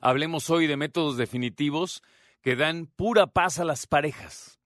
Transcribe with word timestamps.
Hablemos 0.00 0.48
hoy 0.48 0.66
de 0.66 0.78
métodos 0.78 1.18
definitivos 1.18 2.02
que 2.40 2.56
dan 2.56 2.86
pura 2.86 3.26
paz 3.26 3.58
a 3.58 3.66
las 3.66 3.86
parejas. 3.86 4.58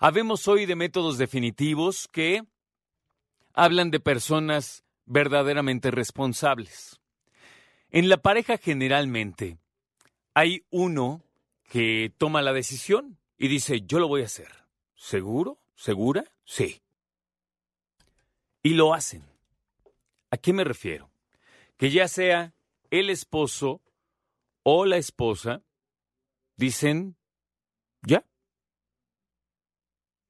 Hablemos 0.00 0.48
hoy 0.48 0.66
de 0.66 0.74
métodos 0.74 1.16
definitivos 1.16 2.08
que 2.08 2.42
hablan 3.54 3.90
de 3.90 4.00
personas 4.00 4.84
verdaderamente 5.06 5.90
responsables. 5.90 7.00
En 7.90 8.08
la 8.08 8.18
pareja 8.18 8.58
generalmente 8.58 9.58
hay 10.34 10.64
uno 10.70 11.24
que 11.68 12.12
toma 12.18 12.42
la 12.42 12.52
decisión 12.52 13.18
y 13.36 13.48
dice, 13.48 13.82
yo 13.82 13.98
lo 13.98 14.08
voy 14.08 14.22
a 14.22 14.26
hacer. 14.26 14.50
¿Seguro? 14.94 15.58
¿Segura? 15.74 16.24
Sí. 16.44 16.82
Y 18.62 18.74
lo 18.74 18.94
hacen. 18.94 19.24
¿A 20.30 20.36
qué 20.36 20.52
me 20.52 20.64
refiero? 20.64 21.10
Que 21.76 21.90
ya 21.90 22.06
sea 22.06 22.54
el 22.90 23.10
esposo 23.10 23.80
o 24.62 24.84
la 24.84 24.98
esposa, 24.98 25.62
dicen, 26.56 27.16
ya. 28.02 28.24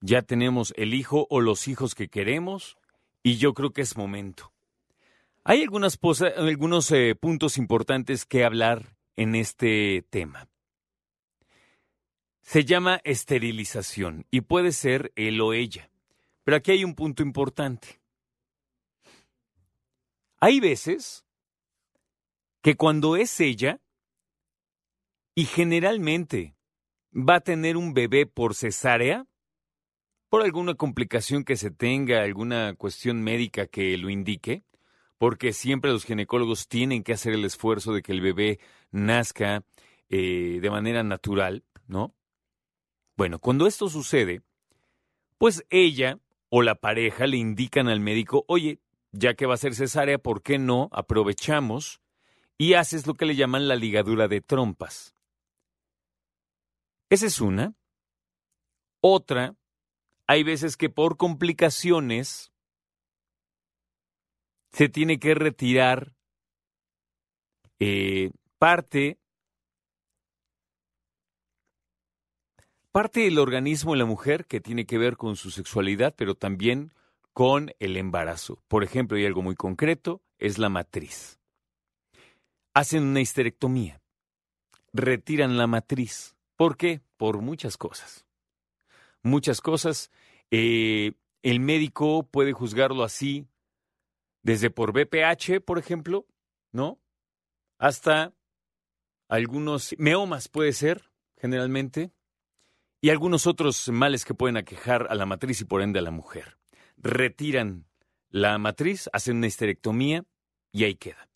Ya 0.00 0.22
tenemos 0.22 0.72
el 0.76 0.94
hijo 0.94 1.26
o 1.30 1.40
los 1.40 1.68
hijos 1.68 1.94
que 1.94 2.08
queremos, 2.08 2.78
y 3.22 3.36
yo 3.36 3.54
creo 3.54 3.72
que 3.72 3.82
es 3.82 3.96
momento. 3.96 4.52
Hay 5.44 5.62
algunas 5.62 5.98
algunos 6.36 6.90
eh, 6.92 7.14
puntos 7.14 7.58
importantes 7.58 8.26
que 8.26 8.44
hablar 8.44 8.96
en 9.16 9.34
este 9.34 10.04
tema. 10.10 10.48
Se 12.42 12.64
llama 12.64 13.00
esterilización 13.04 14.26
y 14.30 14.42
puede 14.42 14.72
ser 14.72 15.12
él 15.16 15.40
o 15.40 15.52
ella. 15.52 15.90
Pero 16.44 16.56
aquí 16.56 16.72
hay 16.72 16.84
un 16.84 16.94
punto 16.94 17.22
importante. 17.22 18.00
Hay 20.40 20.58
veces 20.58 21.24
que 22.62 22.76
cuando 22.76 23.16
es 23.16 23.40
ella, 23.40 23.80
y 25.34 25.44
generalmente 25.44 26.54
va 27.14 27.36
a 27.36 27.40
tener 27.40 27.76
un 27.76 27.94
bebé 27.94 28.26
por 28.26 28.54
cesárea, 28.54 29.26
por 30.30 30.42
alguna 30.42 30.74
complicación 30.74 31.44
que 31.44 31.56
se 31.56 31.72
tenga, 31.72 32.22
alguna 32.22 32.74
cuestión 32.74 33.20
médica 33.20 33.66
que 33.66 33.98
lo 33.98 34.08
indique, 34.08 34.62
porque 35.18 35.52
siempre 35.52 35.90
los 35.90 36.04
ginecólogos 36.04 36.68
tienen 36.68 37.02
que 37.02 37.12
hacer 37.12 37.34
el 37.34 37.44
esfuerzo 37.44 37.92
de 37.92 38.00
que 38.00 38.12
el 38.12 38.20
bebé 38.20 38.60
nazca 38.92 39.64
eh, 40.08 40.60
de 40.62 40.70
manera 40.70 41.02
natural, 41.02 41.64
¿no? 41.88 42.14
Bueno, 43.16 43.40
cuando 43.40 43.66
esto 43.66 43.88
sucede, 43.88 44.40
pues 45.36 45.66
ella 45.68 46.20
o 46.48 46.62
la 46.62 46.76
pareja 46.76 47.26
le 47.26 47.36
indican 47.36 47.88
al 47.88 48.00
médico, 48.00 48.44
oye, 48.46 48.78
ya 49.12 49.34
que 49.34 49.46
va 49.46 49.54
a 49.54 49.58
ser 49.58 49.74
cesárea, 49.74 50.18
¿por 50.18 50.42
qué 50.42 50.58
no 50.58 50.88
aprovechamos 50.92 52.00
y 52.56 52.74
haces 52.74 53.06
lo 53.06 53.14
que 53.14 53.26
le 53.26 53.34
llaman 53.34 53.66
la 53.66 53.74
ligadura 53.74 54.28
de 54.28 54.40
trompas? 54.40 55.14
Esa 57.08 57.26
es 57.26 57.40
una. 57.40 57.74
Otra 59.00 59.56
hay 60.30 60.44
veces 60.44 60.76
que 60.76 60.88
por 60.88 61.16
complicaciones 61.16 62.52
se 64.70 64.88
tiene 64.88 65.18
que 65.18 65.34
retirar 65.34 66.14
eh, 67.80 68.30
parte, 68.56 69.18
parte 72.92 73.22
del 73.22 73.40
organismo 73.40 73.90
de 73.90 73.98
la 73.98 74.04
mujer 74.04 74.46
que 74.46 74.60
tiene 74.60 74.86
que 74.86 74.98
ver 74.98 75.16
con 75.16 75.34
su 75.34 75.50
sexualidad, 75.50 76.14
pero 76.16 76.36
también 76.36 76.92
con 77.32 77.72
el 77.80 77.96
embarazo. 77.96 78.62
Por 78.68 78.84
ejemplo, 78.84 79.16
hay 79.16 79.26
algo 79.26 79.42
muy 79.42 79.56
concreto, 79.56 80.22
es 80.38 80.58
la 80.58 80.68
matriz. 80.68 81.40
Hacen 82.72 83.02
una 83.02 83.20
histerectomía, 83.20 84.00
retiran 84.92 85.58
la 85.58 85.66
matriz. 85.66 86.36
¿Por 86.54 86.76
qué? 86.76 87.00
Por 87.16 87.40
muchas 87.40 87.76
cosas 87.76 88.29
muchas 89.22 89.60
cosas. 89.60 90.10
Eh, 90.50 91.12
el 91.42 91.60
médico 91.60 92.24
puede 92.24 92.52
juzgarlo 92.52 93.04
así, 93.04 93.46
desde 94.42 94.70
por 94.70 94.92
BPH, 94.92 95.60
por 95.64 95.78
ejemplo, 95.78 96.26
¿no? 96.72 96.98
Hasta 97.78 98.32
algunos 99.28 99.94
meomas 99.98 100.48
puede 100.48 100.72
ser, 100.72 101.10
generalmente, 101.36 102.12
y 103.00 103.10
algunos 103.10 103.46
otros 103.46 103.88
males 103.88 104.24
que 104.24 104.34
pueden 104.34 104.56
aquejar 104.56 105.06
a 105.08 105.14
la 105.14 105.26
matriz 105.26 105.60
y 105.60 105.64
por 105.64 105.82
ende 105.82 105.98
a 105.98 106.02
la 106.02 106.10
mujer. 106.10 106.58
Retiran 106.96 107.86
la 108.28 108.58
matriz, 108.58 109.08
hacen 109.12 109.38
una 109.38 109.46
histerectomía 109.46 110.24
y 110.72 110.84
ahí 110.84 110.94
queda. 110.96 111.28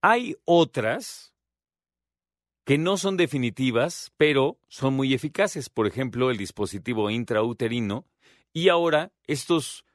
Hay 0.00 0.36
otras 0.44 1.34
que 2.68 2.76
no 2.76 2.98
son 2.98 3.16
definitivas, 3.16 4.12
pero 4.18 4.60
son 4.68 4.92
muy 4.92 5.14
eficaces. 5.14 5.70
Por 5.70 5.86
ejemplo, 5.86 6.30
el 6.30 6.36
dispositivo 6.36 7.08
intrauterino. 7.08 8.04
Y 8.52 8.68
ahora 8.68 9.10
estos, 9.26 9.86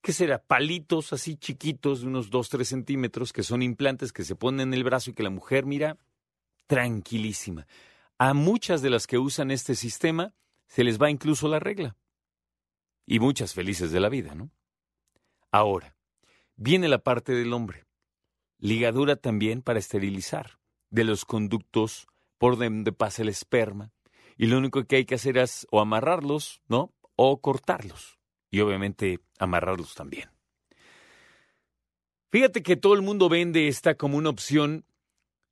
¿qué 0.00 0.14
será? 0.14 0.42
Palitos 0.42 1.12
así 1.12 1.36
chiquitos 1.36 2.00
de 2.00 2.06
unos 2.06 2.30
2-3 2.30 2.64
centímetros 2.64 3.34
que 3.34 3.42
son 3.42 3.60
implantes 3.60 4.10
que 4.10 4.24
se 4.24 4.36
ponen 4.36 4.68
en 4.68 4.72
el 4.72 4.84
brazo 4.84 5.10
y 5.10 5.12
que 5.12 5.22
la 5.22 5.28
mujer 5.28 5.66
mira 5.66 5.98
tranquilísima. 6.66 7.66
A 8.16 8.32
muchas 8.32 8.80
de 8.80 8.88
las 8.88 9.06
que 9.06 9.18
usan 9.18 9.50
este 9.50 9.74
sistema 9.74 10.32
se 10.66 10.82
les 10.82 10.98
va 10.98 11.10
incluso 11.10 11.46
la 11.46 11.60
regla. 11.60 11.94
Y 13.04 13.20
muchas 13.20 13.52
felices 13.52 13.92
de 13.92 14.00
la 14.00 14.08
vida, 14.08 14.34
¿no? 14.34 14.50
Ahora, 15.50 15.94
viene 16.56 16.88
la 16.88 17.02
parte 17.02 17.34
del 17.34 17.52
hombre. 17.52 17.84
Ligadura 18.56 19.16
también 19.16 19.60
para 19.60 19.78
esterilizar 19.78 20.59
de 20.90 21.04
los 21.04 21.24
conductos 21.24 22.06
por 22.38 22.58
donde 22.58 22.92
pasa 22.92 23.22
el 23.22 23.28
esperma. 23.28 23.92
Y 24.36 24.46
lo 24.46 24.58
único 24.58 24.84
que 24.84 24.96
hay 24.96 25.04
que 25.04 25.14
hacer 25.14 25.38
es 25.38 25.66
o 25.70 25.80
amarrarlos, 25.80 26.62
¿no? 26.66 26.94
O 27.16 27.40
cortarlos. 27.40 28.18
Y 28.50 28.60
obviamente 28.60 29.20
amarrarlos 29.38 29.94
también. 29.94 30.30
Fíjate 32.30 32.62
que 32.62 32.76
todo 32.76 32.94
el 32.94 33.02
mundo 33.02 33.28
vende 33.28 33.68
esta 33.68 33.96
como 33.96 34.16
una 34.16 34.30
opción 34.30 34.86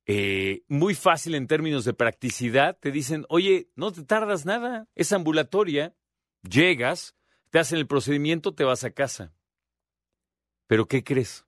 eh, 0.05 0.63
muy 0.67 0.95
fácil 0.95 1.35
en 1.35 1.45
términos 1.45 1.85
de 1.85 1.93
practicidad. 1.93 2.77
Te 2.79 2.91
dicen, 2.91 3.25
oye, 3.29 3.69
no 3.75 3.91
te 3.91 4.03
tardas 4.03 4.45
nada, 4.45 4.87
es 4.95 5.11
ambulatoria, 5.11 5.93
llegas, 6.41 7.15
te 7.51 7.59
hacen 7.59 7.77
el 7.77 7.87
procedimiento, 7.87 8.55
te 8.55 8.63
vas 8.63 8.83
a 8.83 8.91
casa. 8.91 9.33
Pero 10.65 10.87
¿qué 10.87 11.03
crees? 11.03 11.45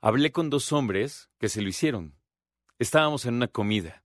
Hablé 0.00 0.32
con 0.32 0.50
dos 0.50 0.72
hombres 0.72 1.30
que 1.38 1.48
se 1.48 1.62
lo 1.62 1.68
hicieron 1.68 2.17
estábamos 2.78 3.26
en 3.26 3.34
una 3.34 3.48
comida 3.48 4.02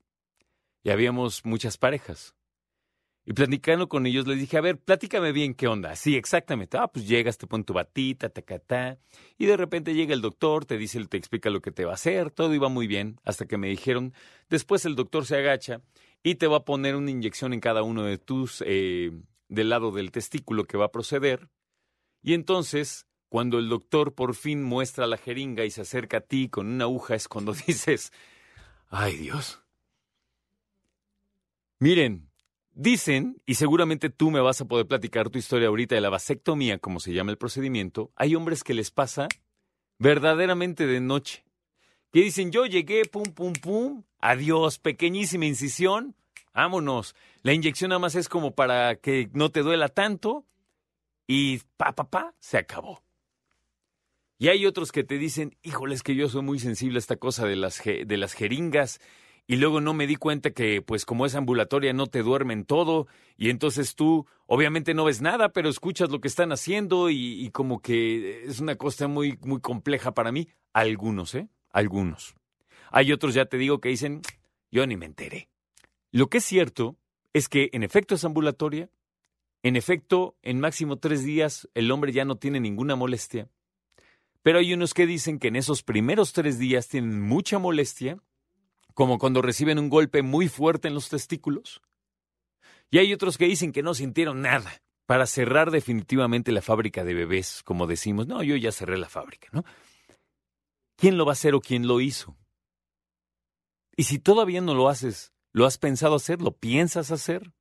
y 0.84 0.90
habíamos 0.90 1.46
muchas 1.46 1.78
parejas. 1.78 2.36
Y 3.26 3.32
platicando 3.32 3.88
con 3.88 4.06
ellos 4.06 4.28
les 4.28 4.38
dije, 4.38 4.58
a 4.58 4.62
ver, 4.62 4.78
platícame 4.78 5.32
bien 5.32 5.54
qué 5.54 5.68
onda. 5.68 5.96
Sí, 5.96 6.18
exactamente. 6.18 6.78
Ah, 6.78 6.90
pues 6.90 7.08
llegas, 7.08 7.38
te 7.38 7.48
pones 7.48 7.66
tu 7.66 7.74
batita, 7.74 8.28
tacatá. 8.28 8.98
Y 9.38 9.46
de 9.46 9.56
repente 9.56 9.94
llega 9.94 10.14
el 10.14 10.20
doctor, 10.20 10.66
te 10.66 10.78
dice, 10.78 11.04
te 11.06 11.16
explica 11.16 11.50
lo 11.50 11.62
que 11.62 11.72
te 11.72 11.86
va 11.86 11.92
a 11.92 11.96
hacer, 11.96 12.32
todo 12.32 12.54
iba 12.54 12.68
muy 12.68 12.86
bien, 12.86 13.22
hasta 13.24 13.46
que 13.46 13.58
me 13.58 13.70
dijeron, 13.70 14.14
después 14.50 14.86
el 14.86 14.96
doctor 14.96 15.26
se 15.26 15.38
agacha 15.38 15.82
y 16.22 16.36
te 16.36 16.48
va 16.48 16.58
a 16.58 16.66
poner 16.66 16.98
una 16.98 17.12
inyección 17.12 17.54
en 17.54 17.62
cada 17.62 17.84
uno 17.84 18.04
de 18.04 18.18
tus, 18.18 18.62
eh, 18.66 19.12
del 19.48 19.70
lado 19.70 19.92
del 19.92 20.12
testículo 20.12 20.66
que 20.66 20.78
va 20.78 20.86
a 20.86 20.92
proceder. 20.92 21.48
Y 22.22 22.34
entonces, 22.34 23.08
cuando 23.30 23.58
el 23.58 23.69
doctor 23.69 24.14
por 24.14 24.36
fin 24.36 24.64
muestra 24.64 25.08
la 25.08 25.18
jeringa 25.18 25.64
y 25.64 25.72
se 25.72 25.81
acerca 25.81 26.18
a 26.18 26.22
ti 26.22 26.50
con 26.50 26.68
una 26.68 26.86
aguja, 26.86 27.16
es 27.16 27.30
cuando 27.30 27.54
dices, 27.68 28.12
Ay 28.95 29.18
Dios. 29.18 29.60
Miren, 31.80 32.30
dicen, 32.75 33.42
y 33.48 33.56
seguramente 33.56 34.12
tú 34.12 34.30
me 34.30 34.40
vas 34.40 34.62
a 34.62 34.66
poder 34.66 34.86
platicar 34.86 35.31
tu 35.31 35.40
historia 35.40 35.69
ahorita 35.69 35.95
de 35.95 36.01
la 36.01 36.12
vasectomía, 36.12 36.78
como 36.78 37.00
se 37.00 37.12
llama 37.12 37.31
el 37.31 37.40
procedimiento, 37.40 38.12
hay 38.16 38.36
hombres 38.36 38.63
que 38.63 38.75
les 38.75 38.92
pasa 38.92 39.28
verdaderamente 39.98 40.86
de 40.86 41.01
noche. 41.01 41.44
Que 42.12 42.22
dicen, 42.22 42.51
yo 42.51 42.68
llegué, 42.68 43.06
pum, 43.06 43.34
pum, 43.34 43.54
pum, 43.54 44.04
adiós, 44.19 44.78
pequeñísima 44.78 45.48
incisión, 45.48 46.16
vámonos. 46.54 47.16
La 47.42 47.54
inyección 47.54 47.90
nada 47.90 48.00
más 48.00 48.13
es 48.13 48.30
como 48.30 48.54
para 48.54 48.98
que 48.98 49.28
no 49.34 49.50
te 49.50 49.63
duela 49.63 49.90
tanto 49.90 50.45
y 51.25 51.62
pa, 51.78 51.94
pa, 51.94 52.12
pa, 52.12 52.36
se 52.40 52.60
acabó. 52.60 53.01
Y 54.38 54.50
hay 54.50 54.65
otros 54.65 54.91
que 54.91 55.03
te 55.03 55.18
dicen, 55.18 55.56
híjole, 55.62 55.95
es 55.95 56.03
que 56.03 56.15
yo 56.15 56.27
soy 56.30 56.41
muy 56.41 56.59
sensible 56.59 56.97
a 56.97 57.00
esta 57.00 57.18
cosa 57.18 57.45
de 57.45 57.56
las, 57.56 57.81
de 57.83 58.18
las 58.18 58.33
jeringas 58.33 59.00
y 59.45 59.57
luego 59.57 59.81
no 59.81 59.94
me 59.94 60.07
di 60.07 60.15
cuenta 60.15 60.51
que 60.51 60.81
pues 60.81 61.06
como 61.06 61.25
es 61.25 61.35
ambulatoria 61.35 61.94
no 61.94 62.07
te 62.07 62.24
duermen 62.24 62.65
todo 62.65 63.07
y 63.38 63.50
entonces 63.50 63.95
tú 63.95 64.25
obviamente 64.45 64.94
no 64.94 65.06
ves 65.06 65.21
nada, 65.21 65.50
pero 65.50 65.69
escuchas 65.69 66.09
lo 66.09 66.21
que 66.21 66.27
están 66.27 66.51
haciendo 66.51 67.09
y, 67.09 67.50
como 67.51 67.81
que 67.81 68.45
es 68.45 68.59
una 68.59 68.75
cosa 68.75 69.07
muy, 69.07 69.38
muy 69.41 69.59
compleja 69.59 70.13
para 70.13 70.31
mí. 70.31 70.47
Algunos, 70.71 71.35
¿eh? 71.35 71.50
Algunos. 71.71 72.35
Hay 72.91 73.12
otros, 73.12 73.33
ya 73.33 73.45
te 73.45 73.57
digo, 73.57 73.80
que 73.80 73.89
dicen, 73.89 74.21
yo 74.71 74.85
ni 74.88 74.95
me 74.95 75.06
enteré. 75.06 75.50
Lo 76.12 76.27
que 76.27 76.38
es 76.38 76.45
cierto 76.45 76.95
es 77.33 77.50
que 77.50 77.69
en 77.74 77.83
efecto 77.83 78.15
es 78.15 78.24
ambulatoria, 78.24 78.89
en 79.63 79.75
efecto, 79.75 80.35
en 80.41 80.59
máximo 80.59 80.97
tres 80.97 81.24
días 81.24 81.68
el 81.74 81.89
hombre 81.91 82.12
ya 82.12 82.25
no 82.25 82.35
tiene 82.35 82.59
ninguna 82.59 82.95
molestia, 82.95 83.50
pero 84.44 84.60
hay 84.60 84.74
unos 84.74 84.94
que 84.94 85.07
dicen 85.07 85.40
que 85.40 85.48
en 85.48 85.56
esos 85.56 85.81
primeros 85.81 86.34
tres 86.34 86.60
días 86.60 86.88
tienen 86.88 87.22
mucha 87.22 87.57
molestia, 87.57 88.18
como 88.94 89.18
cuando 89.18 89.42
reciben 89.42 89.80
un 89.80 89.90
golpe 89.90 90.22
muy 90.22 90.48
fuerte 90.48 90.90
en 90.90 90.94
los 90.94 91.10
testículos, 91.10 91.81
y 92.92 93.00
hay 93.00 93.12
otros 93.12 93.40
que 93.40 93.45
dicen 93.45 93.72
que 93.72 93.81
no 93.81 93.95
sintieron 93.95 94.42
nada 94.42 94.84
para 95.07 95.25
cerrar 95.25 95.72
definitivamente 95.72 96.51
la 96.51 96.62
fábrica 96.62 97.04
de 97.04 97.13
bebés, 97.16 97.63
como 97.63 97.88
decimos, 97.88 98.28
no, 98.28 98.44
yo 98.44 98.56
ya 98.56 98.72
cerré 98.72 98.98
la 98.98 99.10
fábrica, 99.10 99.48
¿no? 99.51 99.63
¿Quién 100.95 101.18
lo 101.18 101.25
va 101.25 101.31
a 101.31 101.34
hacer 101.34 101.56
o 101.56 101.62
quién 101.62 101.88
lo 101.88 102.01
hizo? 102.01 102.38
Y 103.95 104.04
si 104.04 104.19
todavía 104.19 104.62
no 104.62 104.75
lo 104.75 104.90
haces, 104.90 105.34
¿lo 105.51 105.66
has 105.66 105.78
pensado 105.78 106.16
hacer? 106.16 106.42
¿Lo 106.42 106.56
piensas 106.56 107.12
hacer? 107.12 107.51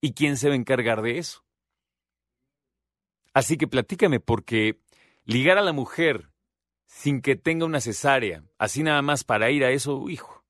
¿Y 0.00 0.12
quién 0.12 0.36
se 0.36 0.48
va 0.48 0.54
a 0.54 0.58
encargar 0.58 1.02
de 1.02 1.18
eso? 1.18 1.44
Así 3.32 3.56
que 3.56 3.66
platícame, 3.66 4.20
porque 4.20 4.80
ligar 5.24 5.58
a 5.58 5.62
la 5.62 5.72
mujer 5.72 6.30
sin 6.86 7.20
que 7.20 7.36
tenga 7.36 7.66
una 7.66 7.80
cesárea, 7.80 8.44
así 8.58 8.82
nada 8.82 9.02
más 9.02 9.24
para 9.24 9.50
ir 9.50 9.64
a 9.64 9.70
eso, 9.70 10.08
hijo, 10.08 10.44